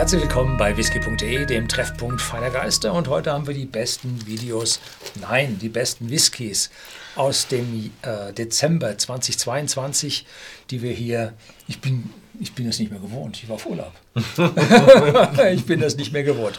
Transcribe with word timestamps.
Herzlich 0.00 0.22
willkommen 0.22 0.56
bei 0.56 0.78
whisky.de, 0.78 1.44
dem 1.44 1.68
Treffpunkt 1.68 2.22
feiner 2.22 2.48
Geister. 2.48 2.94
Und 2.94 3.08
heute 3.08 3.34
haben 3.34 3.46
wir 3.46 3.52
die 3.52 3.66
besten 3.66 4.26
Videos, 4.26 4.80
nein, 5.20 5.58
die 5.60 5.68
besten 5.68 6.08
Whiskys 6.08 6.70
aus 7.16 7.48
dem 7.48 7.92
äh, 8.00 8.32
Dezember 8.32 8.96
2022, 8.96 10.24
die 10.70 10.80
wir 10.80 10.92
hier, 10.92 11.34
ich 11.68 11.82
bin, 11.82 12.08
ich 12.40 12.54
bin 12.54 12.64
das 12.64 12.78
nicht 12.78 12.90
mehr 12.90 12.98
gewohnt, 12.98 13.42
ich 13.42 13.48
war 13.50 13.56
auf 13.56 13.66
Urlaub. 13.66 13.92
ich 15.52 15.66
bin 15.66 15.80
das 15.80 15.96
nicht 15.96 16.14
mehr 16.14 16.22
gewohnt. 16.22 16.58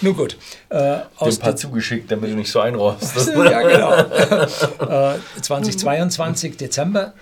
Nun 0.00 0.16
gut. 0.16 0.36
Äh, 0.68 0.98
aus 1.16 1.38
Dem 1.38 1.42
paar 1.42 1.54
zugeschickt, 1.54 2.10
damit 2.10 2.32
du 2.32 2.34
nicht 2.34 2.50
so 2.50 2.58
einrostest. 2.58 3.28
ja, 3.36 3.62
genau. 3.62 5.14
äh, 5.14 5.18
2022 5.40 6.56
Dezember 6.56 7.14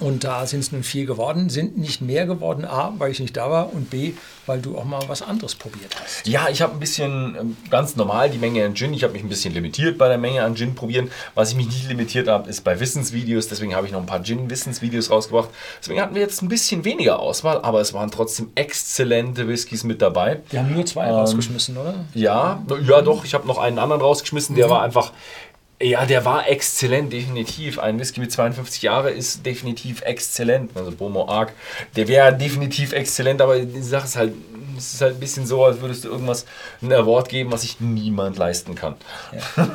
und 0.00 0.22
da 0.22 0.46
sind 0.46 0.60
es 0.60 0.70
nun 0.70 0.82
vier 0.82 1.06
geworden, 1.06 1.48
sind 1.48 1.76
nicht 1.78 2.00
mehr 2.00 2.26
geworden, 2.26 2.64
A, 2.64 2.92
weil 2.98 3.10
ich 3.10 3.20
nicht 3.20 3.36
da 3.36 3.50
war 3.50 3.72
und 3.72 3.90
B, 3.90 4.12
weil 4.46 4.60
du 4.60 4.76
auch 4.76 4.84
mal 4.84 5.02
was 5.08 5.22
anderes 5.22 5.54
probiert 5.54 5.94
hast. 6.00 6.26
Ja, 6.26 6.48
ich 6.50 6.62
habe 6.62 6.74
ein 6.74 6.78
bisschen 6.78 7.36
ähm, 7.38 7.56
ganz 7.70 7.96
normal 7.96 8.30
die 8.30 8.38
Menge 8.38 8.64
an 8.64 8.74
Gin. 8.74 8.94
Ich 8.94 9.02
habe 9.02 9.14
mich 9.14 9.22
ein 9.22 9.28
bisschen 9.28 9.54
limitiert 9.54 9.98
bei 9.98 10.08
der 10.08 10.18
Menge 10.18 10.42
an 10.42 10.54
Gin 10.56 10.74
probieren. 10.74 11.10
Was 11.34 11.50
ich 11.50 11.56
mich 11.56 11.66
nicht 11.66 11.88
limitiert 11.88 12.28
habe, 12.28 12.48
ist 12.48 12.64
bei 12.64 12.78
Wissensvideos. 12.78 13.48
Deswegen 13.48 13.74
habe 13.74 13.86
ich 13.86 13.92
noch 13.92 14.00
ein 14.00 14.06
paar 14.06 14.22
Gin-Wissensvideos 14.22 15.10
rausgebracht. 15.10 15.50
Deswegen 15.80 16.00
hatten 16.00 16.14
wir 16.14 16.22
jetzt 16.22 16.42
ein 16.42 16.48
bisschen 16.48 16.84
weniger 16.84 17.18
Auswahl, 17.18 17.60
aber 17.62 17.80
es 17.80 17.92
waren 17.92 18.10
trotzdem 18.10 18.50
exzellente 18.54 19.48
Whiskys 19.48 19.84
mit 19.84 20.00
dabei. 20.02 20.40
Wir 20.50 20.60
haben 20.60 20.72
nur 20.72 20.86
zwei 20.86 21.08
ähm, 21.08 21.14
rausgeschmissen, 21.14 21.76
oder? 21.76 21.94
Ja, 22.14 22.62
ja 22.86 23.02
doch. 23.02 23.24
Ich 23.24 23.34
habe 23.34 23.46
noch 23.46 23.58
einen 23.58 23.78
anderen 23.78 24.02
rausgeschmissen. 24.02 24.54
Der 24.54 24.66
mhm. 24.66 24.70
war 24.70 24.82
einfach 24.82 25.12
ja, 25.80 26.06
der 26.06 26.24
war 26.24 26.48
exzellent, 26.48 27.12
definitiv. 27.12 27.78
Ein 27.78 28.00
Whisky 28.00 28.18
mit 28.20 28.32
52 28.32 28.82
Jahren 28.82 29.14
ist 29.14 29.46
definitiv 29.46 30.02
exzellent. 30.02 30.76
Also 30.76 30.90
Bomo 30.90 31.28
Arc, 31.28 31.52
der 31.94 32.08
wäre 32.08 32.34
definitiv 32.34 32.92
exzellent, 32.92 33.40
aber 33.40 33.60
die 33.60 33.82
Sache 33.82 34.06
ist 34.06 34.16
halt, 34.16 34.34
es 34.76 34.94
ist 34.94 35.00
halt 35.00 35.14
ein 35.14 35.20
bisschen 35.20 35.46
so, 35.46 35.64
als 35.64 35.80
würdest 35.80 36.04
du 36.04 36.08
irgendwas, 36.08 36.46
ein 36.82 36.92
Award 36.92 37.28
geben, 37.28 37.52
was 37.52 37.62
sich 37.62 37.78
niemand 37.78 38.38
leisten 38.38 38.74
kann. 38.74 38.96
Ja, 39.56 39.68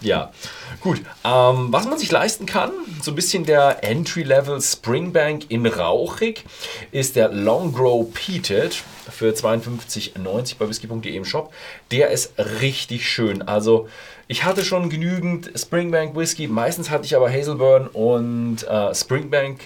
ja. 0.00 0.32
gut. 0.80 1.00
Ähm, 1.24 1.68
was 1.70 1.86
man 1.86 1.98
sich 1.98 2.10
leisten 2.10 2.46
kann, 2.46 2.72
so 3.02 3.12
ein 3.12 3.14
bisschen 3.14 3.44
der 3.44 3.84
Entry-Level 3.84 4.60
Springbank 4.60 5.48
in 5.48 5.64
Rauchig, 5.66 6.44
ist 6.90 7.14
der 7.14 7.28
Long 7.28 7.72
Grow 7.72 8.12
Peated 8.12 8.82
für 9.10 9.32
52,90 9.32 10.56
bei 10.58 10.68
whisky.de 10.68 11.14
im 11.14 11.24
Shop. 11.24 11.52
Der 11.90 12.10
ist 12.10 12.32
richtig 12.60 13.08
schön. 13.08 13.42
Also 13.42 13.88
ich 14.28 14.44
hatte 14.44 14.64
schon 14.64 14.88
genügend 14.88 15.50
Springbank 15.54 16.16
Whisky, 16.16 16.48
meistens 16.48 16.88
hatte 16.88 17.04
ich 17.04 17.14
aber 17.14 17.30
Hazelburn 17.30 17.88
und 17.88 18.66
äh, 18.66 18.94
Springbank 18.94 19.60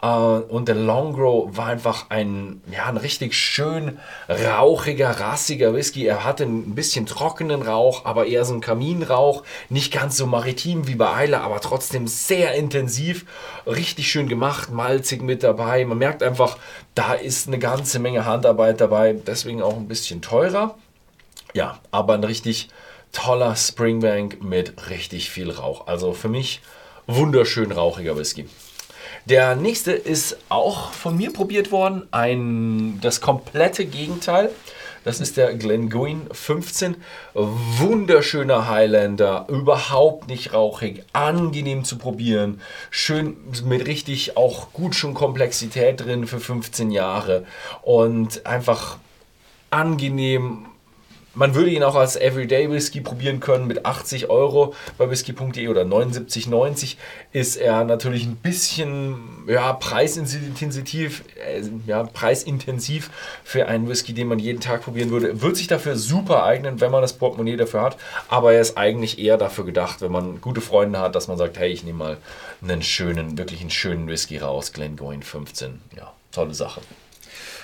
äh, 0.00 0.06
und 0.06 0.68
der 0.68 0.74
Longgrow 0.74 1.54
war 1.56 1.66
einfach 1.66 2.08
ein, 2.08 2.62
ja, 2.72 2.86
ein 2.86 2.96
richtig 2.96 3.34
schön 3.34 3.98
rauchiger, 4.28 5.10
rassiger 5.10 5.74
Whisky. 5.74 6.06
Er 6.06 6.24
hatte 6.24 6.44
ein 6.44 6.74
bisschen 6.74 7.04
trockenen 7.04 7.60
Rauch, 7.60 8.06
aber 8.06 8.26
eher 8.26 8.46
so 8.46 8.54
ein 8.54 8.62
Kaminrauch, 8.62 9.42
nicht 9.68 9.92
ganz 9.92 10.16
so 10.16 10.26
maritim 10.26 10.86
wie 10.86 10.94
bei 10.94 11.12
Eile, 11.12 11.42
aber 11.42 11.60
trotzdem 11.60 12.06
sehr 12.06 12.54
intensiv, 12.54 13.26
richtig 13.66 14.10
schön 14.10 14.28
gemacht, 14.28 14.70
malzig 14.70 15.20
mit 15.20 15.42
dabei. 15.42 15.84
Man 15.84 15.98
merkt 15.98 16.22
einfach, 16.22 16.56
da 16.94 17.12
ist 17.12 17.48
eine 17.48 17.58
ganze 17.58 17.98
Menge 17.98 18.24
Handarbeit 18.24 18.75
dabei, 18.80 19.12
deswegen 19.12 19.62
auch 19.62 19.76
ein 19.76 19.88
bisschen 19.88 20.22
teurer. 20.22 20.76
Ja, 21.54 21.78
aber 21.90 22.14
ein 22.14 22.24
richtig 22.24 22.68
toller 23.12 23.56
Springbank 23.56 24.42
mit 24.42 24.90
richtig 24.90 25.30
viel 25.30 25.50
Rauch. 25.50 25.86
Also 25.86 26.12
für 26.12 26.28
mich 26.28 26.60
wunderschön 27.06 27.72
rauchiger 27.72 28.18
Whisky. 28.18 28.46
Der 29.24 29.56
nächste 29.56 29.92
ist 29.92 30.36
auch 30.48 30.92
von 30.92 31.16
mir 31.16 31.32
probiert 31.32 31.72
worden, 31.72 32.06
ein, 32.12 32.98
das 33.00 33.20
komplette 33.20 33.84
Gegenteil. 33.84 34.50
Das 35.06 35.20
ist 35.20 35.36
der 35.36 35.54
Glengoyne 35.54 36.22
15. 36.32 36.96
Wunderschöner 37.32 38.68
Highlander, 38.68 39.46
überhaupt 39.48 40.26
nicht 40.26 40.52
rauchig, 40.52 41.04
angenehm 41.12 41.84
zu 41.84 41.96
probieren, 41.96 42.60
schön 42.90 43.36
mit 43.64 43.86
richtig 43.86 44.36
auch 44.36 44.72
gut 44.72 44.96
schon 44.96 45.14
Komplexität 45.14 46.04
drin 46.04 46.26
für 46.26 46.40
15 46.40 46.90
Jahre 46.90 47.44
und 47.82 48.46
einfach 48.46 48.96
angenehm 49.70 50.66
man 51.36 51.54
würde 51.54 51.70
ihn 51.70 51.82
auch 51.82 51.94
als 51.94 52.16
Everyday 52.16 52.70
Whisky 52.70 53.00
probieren 53.00 53.40
können 53.40 53.66
mit 53.66 53.84
80 53.84 54.30
Euro 54.30 54.74
bei 54.96 55.08
whisky.de 55.10 55.68
oder 55.68 55.82
79,90 55.82 56.96
ist 57.32 57.56
er 57.56 57.84
natürlich 57.84 58.24
ein 58.24 58.36
bisschen 58.36 59.44
ja, 59.46 59.74
preisintensiv, 59.74 61.24
äh, 61.46 61.62
ja, 61.86 62.04
preisintensiv 62.04 63.10
für 63.44 63.68
einen 63.68 63.86
Whisky, 63.88 64.14
den 64.14 64.28
man 64.28 64.38
jeden 64.38 64.60
Tag 64.60 64.82
probieren 64.82 65.10
würde. 65.10 65.42
Wird 65.42 65.56
sich 65.56 65.66
dafür 65.66 65.96
super 65.96 66.42
eignen, 66.42 66.80
wenn 66.80 66.90
man 66.90 67.02
das 67.02 67.12
Portemonnaie 67.12 67.56
dafür 67.56 67.82
hat, 67.82 67.98
aber 68.28 68.54
er 68.54 68.62
ist 68.62 68.78
eigentlich 68.78 69.18
eher 69.18 69.36
dafür 69.36 69.66
gedacht, 69.66 70.00
wenn 70.00 70.12
man 70.12 70.40
gute 70.40 70.62
Freunde 70.62 70.98
hat, 70.98 71.14
dass 71.14 71.28
man 71.28 71.36
sagt, 71.36 71.58
hey, 71.58 71.70
ich 71.70 71.84
nehme 71.84 71.98
mal 71.98 72.16
einen 72.62 72.82
schönen, 72.82 73.36
wirklich 73.36 73.60
einen 73.60 73.70
schönen 73.70 74.08
Whisky 74.08 74.38
raus, 74.38 74.72
Glengoyne 74.72 75.22
15. 75.22 75.82
Ja, 75.96 76.12
tolle 76.32 76.54
Sache. 76.54 76.80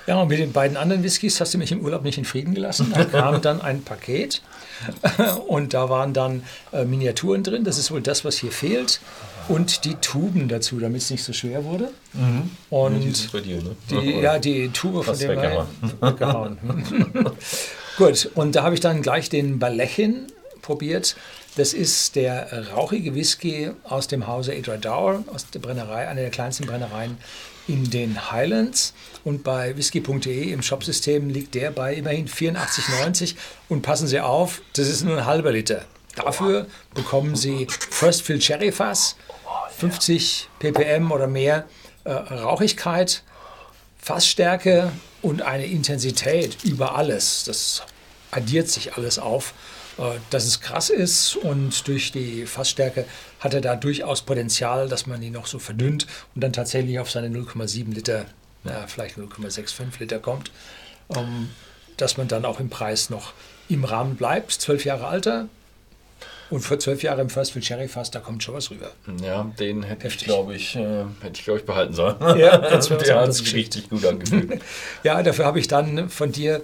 Ja, 0.07 0.21
und 0.21 0.29
mit 0.29 0.39
den 0.39 0.53
beiden 0.53 0.77
anderen 0.77 1.03
Whiskys 1.03 1.41
hast 1.41 1.55
du 1.55 1.59
mich 1.59 1.71
im 1.73 1.81
Urlaub 1.81 2.03
nicht 2.03 2.19
in 2.19 2.25
Frieden 2.25 2.55
gelassen. 2.55 2.93
Da 2.93 3.05
kam 3.05 3.41
dann 3.41 3.61
ein 3.61 3.83
Paket 3.83 4.43
und 5.47 5.75
da 5.75 5.89
waren 5.89 6.13
dann 6.13 6.43
äh, 6.73 6.85
Miniaturen 6.85 7.43
drin. 7.43 7.65
Das 7.65 7.79
ist 7.79 7.91
wohl 7.91 8.01
das, 8.01 8.25
was 8.25 8.37
hier 8.39 8.51
fehlt. 8.51 9.01
Und 9.49 9.85
die 9.85 9.95
Tuben 9.97 10.49
dazu, 10.49 10.79
damit 10.79 11.03
es 11.03 11.11
nicht 11.11 11.25
so 11.25 11.33
schwer 11.33 11.65
wurde. 11.65 11.91
Mhm. 12.13 12.51
Und 12.71 13.33
ja, 13.33 13.41
die 13.41 13.49
dir, 13.49 13.63
ne? 13.63 13.77
Die, 13.91 14.11
ja, 14.21 14.39
die 14.39 14.69
Tube 14.69 15.05
von 15.05 15.19
dem 15.19 15.31
weggehauen. 15.31 16.59
Gut, 17.97 18.31
und 18.35 18.55
da 18.55 18.63
habe 18.63 18.75
ich 18.75 18.81
dann 18.81 19.03
gleich 19.03 19.29
den 19.29 19.59
Balechin 19.59 20.27
probiert. 20.63 21.17
Das 21.57 21.75
ist 21.75 22.17
der 22.17 22.71
rauchige 22.73 23.15
Whisky 23.15 23.73
aus 23.85 24.09
dem 24.09 24.27
Hause 24.27 24.55
Dower, 24.81 25.23
aus 25.27 25.51
der 25.51 25.59
Brennerei, 25.59 26.09
einer 26.09 26.23
der 26.23 26.31
kleinsten 26.31 26.67
Brennereien 26.67 27.19
in 27.69 27.91
den 27.91 28.33
Highlands. 28.33 28.95
Und 29.25 29.45
bei 29.45 29.77
whisky.de 29.77 30.51
im 30.51 30.63
Shopsystem 30.63 31.29
liegt 31.29 31.55
der 31.55 31.71
bei 31.71 31.95
immerhin 31.95 32.29
84,90. 32.29 33.35
Und 33.69 33.83
passen 33.83 34.07
Sie 34.07 34.21
auf, 34.21 34.63
das 34.73 34.89
ist 34.89 35.05
nur 35.05 35.19
ein 35.19 35.27
halber 35.27 35.53
Liter. 35.53 35.85
Dafür 36.17 36.67
bekommen 36.95 37.37
Sie 37.37 37.67
First 37.91 38.23
Fill 38.23 38.39
Cherry 38.39 38.73
Fass, 38.73 39.17
50 39.79 40.49
ppm 40.59 41.11
oder 41.11 41.27
mehr 41.27 41.67
äh, 42.05 42.13
Rauchigkeit, 42.13 43.23
Fassstärke 43.99 44.93
und 45.23 45.43
eine 45.43 45.67
Intensität 45.67 46.65
über 46.65 46.97
alles. 46.97 47.45
Das 47.45 47.83
addiert 48.31 48.69
sich 48.69 48.97
alles 48.97 49.19
auf. 49.19 49.55
Äh, 49.99 50.19
dass 50.31 50.45
es 50.45 50.61
krass 50.61 50.91
ist 50.91 51.37
und 51.37 51.87
durch 51.87 52.13
die 52.13 52.47
Fassstärke 52.47 53.05
hat 53.41 53.55
er 53.55 53.61
da 53.61 53.77
durchaus 53.77 54.23
Potenzial, 54.23 54.89
dass 54.89 55.07
man 55.07 55.23
ihn 55.23 55.33
noch 55.33 55.47
so 55.47 55.59
verdünnt 55.59 56.07
und 56.35 56.43
dann 56.43 56.53
tatsächlich 56.53 56.99
auf 56.99 57.11
seine 57.11 57.29
0,7 57.29 57.93
Liter, 57.93 58.27
ja, 58.65 58.87
vielleicht 58.87 59.19
0,65 59.19 60.01
Liter 60.01 60.19
kommt, 60.19 60.51
um, 61.09 61.51
dass 61.97 62.17
man 62.17 62.29
dann 62.29 62.45
auch 62.45 62.61
im 62.61 62.71
Preis 62.71 63.11
noch 63.11 63.33
im 63.69 63.85
Rahmen 63.85 64.17
bleibt. 64.17 64.53
Zwölf 64.53 64.85
Jahre 64.85 65.07
Alter, 65.07 65.49
und 66.53 66.61
für 66.61 66.79
zwölf 66.79 67.03
Jahre 67.03 67.23
im 67.23 67.31
First 67.31 67.53
Field 67.53 67.65
Cherry 67.65 67.89
Fass, 67.89 68.11
da 68.11 68.21
kommt 68.21 68.43
schon 68.43 68.55
was 68.55 68.71
rüber. 68.71 68.91
Ja, 69.23 69.51
den 69.59 69.83
hätte 69.83 70.05
Heftig. 70.05 70.21
ich, 70.21 70.27
glaube 70.27 70.55
ich, 70.55 70.77
äh, 70.77 71.05
hätte 71.23 71.39
ich, 71.39 71.45
glaube 71.45 71.61
ich, 71.61 71.65
behalten 71.65 71.95
sollen. 71.95 72.17
Ja, 72.39 72.59
der 72.59 73.21
hat 73.21 73.33
sich 73.33 73.55
richtig 73.55 73.89
gut 73.89 74.05
angefühlt. 74.05 74.61
ja, 75.03 75.23
dafür 75.23 75.47
habe 75.47 75.59
ich 75.59 75.67
dann 75.67 76.11
von 76.11 76.31
dir 76.31 76.61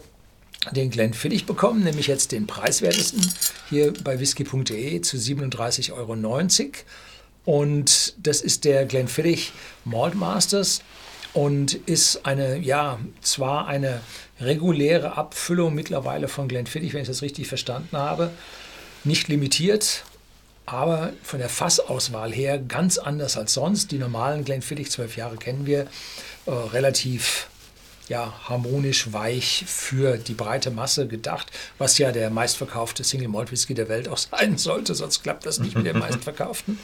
den 0.72 0.90
Glenfiddich 0.90 1.46
bekommen, 1.46 1.84
nämlich 1.84 2.06
jetzt 2.06 2.32
den 2.32 2.46
preiswertesten 2.46 3.20
hier 3.68 3.92
bei 4.04 4.18
whisky.de 4.18 5.00
zu 5.00 5.16
37,90 5.16 5.92
Euro. 5.92 6.14
Und 7.44 8.14
das 8.18 8.40
ist 8.40 8.64
der 8.64 8.84
Glenfiddich 8.84 9.52
Malt 9.84 10.14
Masters 10.14 10.82
und 11.32 11.74
ist 11.74 12.26
eine, 12.26 12.58
ja, 12.58 12.98
zwar 13.20 13.66
eine 13.66 14.00
reguläre 14.40 15.16
Abfüllung 15.16 15.74
mittlerweile 15.74 16.28
von 16.28 16.48
Glenfiddich, 16.48 16.92
wenn 16.92 17.02
ich 17.02 17.08
das 17.08 17.22
richtig 17.22 17.48
verstanden 17.48 17.96
habe, 17.96 18.30
nicht 19.04 19.28
limitiert, 19.28 20.04
aber 20.66 21.12
von 21.22 21.38
der 21.38 21.48
Fassauswahl 21.48 22.32
her 22.32 22.58
ganz 22.58 22.98
anders 22.98 23.36
als 23.36 23.54
sonst. 23.54 23.90
Die 23.92 23.98
normalen 23.98 24.44
Glenfiddich, 24.44 24.90
zwölf 24.90 25.16
Jahre 25.16 25.36
kennen 25.36 25.64
wir, 25.64 25.86
äh, 26.46 26.50
relativ 26.50 27.48
ja, 28.08 28.32
harmonisch 28.48 29.12
weich 29.12 29.64
für 29.66 30.16
die 30.16 30.34
breite 30.34 30.70
Masse 30.70 31.06
gedacht, 31.06 31.50
was 31.78 31.98
ja 31.98 32.12
der 32.12 32.30
meistverkaufte 32.30 33.04
Single 33.04 33.28
Malt 33.28 33.52
Whisky 33.52 33.74
der 33.74 33.88
Welt 33.88 34.08
auch 34.08 34.16
sein 34.30 34.58
sollte, 34.58 34.94
sonst 34.94 35.22
klappt 35.22 35.46
das 35.46 35.58
nicht 35.58 35.76
mit 35.76 35.86
dem 35.86 35.98
meistverkauften. 35.98 36.78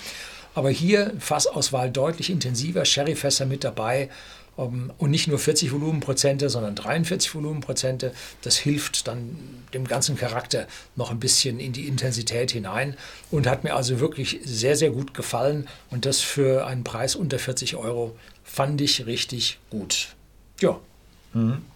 Aber 0.55 0.71
hier 0.71 1.13
Fassauswahl 1.19 1.91
deutlich 1.91 2.31
intensiver, 2.31 2.85
Sherryfässer 2.85 3.45
mit 3.45 3.65
dabei 3.65 4.09
um, 4.57 4.75
ähm, 4.75 4.93
und 4.99 5.11
nicht 5.11 5.27
nur 5.27 5.41
40 5.41 5.73
Volumenprozente, 5.73 6.49
sondern 6.49 6.77
43 6.77 7.35
Volumenprozente. 7.35 8.13
Das 8.43 8.57
hilft 8.57 9.09
dann 9.09 9.37
dem 9.73 9.87
ganzen 9.87 10.17
Charakter 10.17 10.69
noch 10.95 11.11
ein 11.11 11.19
bisschen 11.19 11.59
in 11.59 11.73
die 11.73 11.89
Intensität 11.89 12.53
hinein 12.53 12.97
und 13.33 13.49
hat 13.49 13.65
mir 13.65 13.75
also 13.75 13.99
wirklich 13.99 14.39
sehr, 14.45 14.77
sehr 14.77 14.91
gut 14.91 15.13
gefallen. 15.13 15.67
Und 15.91 16.07
das 16.07 16.21
für 16.21 16.67
einen 16.67 16.85
Preis 16.85 17.17
unter 17.17 17.41
40 17.41 17.75
Euro 17.75 18.17
fand 18.45 18.81
ich 18.81 19.07
richtig 19.07 19.59
gut. 19.71 20.15
Ja, 20.61 20.79
Mhm. 21.35 21.74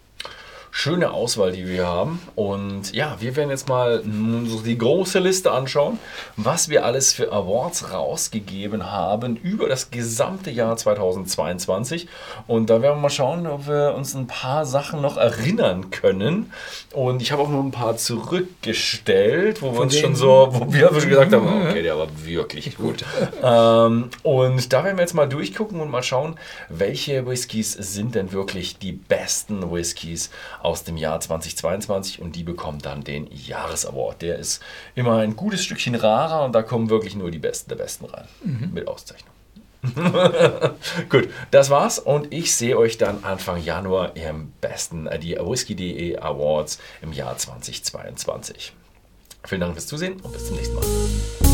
Schöne 0.71 1.11
Auswahl, 1.13 1.53
die 1.53 1.67
wir 1.67 1.87
haben. 1.87 2.21
Und 2.35 2.95
ja, 2.95 3.17
wir 3.21 3.37
werden 3.37 3.51
jetzt 3.51 3.69
mal 3.69 4.03
die 4.05 4.79
große 4.79 5.19
Liste 5.19 5.51
anschauen, 5.51 5.99
was 6.37 6.69
wir 6.69 6.85
alles 6.85 7.13
für 7.13 7.33
Awards 7.33 7.93
rausgegeben 7.93 8.91
haben 8.91 9.37
über 9.37 9.69
das 9.69 9.91
gesamte 9.91 10.51
Jahr 10.51 10.77
2022. 10.77 12.09
Und 12.47 12.71
da 12.71 12.83
werden 12.83 12.97
wir 12.97 13.03
mal 13.03 13.11
schauen, 13.11 13.47
ob 13.47 13.67
wir 13.67 13.95
uns 13.97 14.15
ein 14.15 14.27
paar 14.27 14.67
Sachen 14.67 15.01
noch 15.01 15.17
erinnern 15.17 15.91
können. 15.91 16.53
Und 16.93 17.23
ich 17.23 17.33
habe 17.33 17.43
auch 17.43 17.49
nur 17.49 17.63
ein 17.63 17.71
paar 17.71 17.97
zurückgestellt, 17.97 19.63
wo 19.63 19.73
wir 19.73 19.81
uns 19.81 19.99
schon 19.99 20.15
so, 20.15 20.49
wo 20.51 20.73
wir 20.73 20.89
schon 20.89 21.09
gesagt 21.09 21.33
haben, 21.33 21.69
okay, 21.69 21.83
der 21.83 21.99
war 21.99 22.09
wirklich 22.25 22.77
gut. 22.77 23.05
ähm, 23.43 24.11
und 24.23 24.73
da 24.73 24.85
werden 24.85 24.97
wir 24.97 25.03
jetzt 25.03 25.15
mal 25.15 25.29
durchgucken 25.29 25.81
und 25.81 25.91
mal 25.91 26.03
schauen, 26.03 26.37
welche 26.69 27.27
Whiskys 27.27 27.73
sind 27.73 28.15
denn 28.15 28.33
wirklich 28.33 28.79
die 28.79 28.93
besten 28.93 29.71
Whiskys 29.73 30.31
aus 30.63 30.85
dem 30.85 30.97
Jahr 30.97 31.21
2022 31.21 32.21
und 32.21 32.37
die 32.37 32.45
bekommen 32.45 32.81
dann 32.81 33.05
den 33.05 33.29
Jahresaward. 33.31 34.23
Der 34.23 34.39
ist 34.39 34.63
immer 34.95 35.19
ein 35.19 35.37
gutes 35.37 35.65
Stückchen 35.65 35.95
rarer 35.95 36.45
und 36.45 36.53
da 36.53 36.63
kommen 36.63 36.91
wirklich 36.91 37.15
nur 37.15 37.31
die 37.31 37.39
Besten 37.39 37.69
der 37.69 37.77
Besten 37.77 38.07
rein. 38.07 38.29
Mhm. 38.45 38.71
Mit 38.73 38.89
Auszeichnung. 38.89 39.33
Gut, 41.09 41.29
das 41.51 41.71
war's 41.71 41.99
und 42.01 42.33
ich 42.35 42.55
sehe 42.55 42.77
euch 42.77 42.99
dann 42.99 43.23
Anfang 43.23 43.63
Januar 43.63 44.17
im 44.17 44.53
besten 44.61 45.07
äh, 45.07 45.19
die 45.19 45.37
Whisky.de 45.37 46.19
Awards 46.19 46.79
im 47.01 47.13
Jahr 47.13 47.37
2022. 47.37 48.73
Vielen 49.45 49.61
Dank 49.61 49.75
fürs 49.75 49.87
Zusehen 49.87 50.21
und 50.21 50.33
bis 50.33 50.47
zum 50.47 50.57
nächsten 50.57 50.75
Mal. 50.75 51.48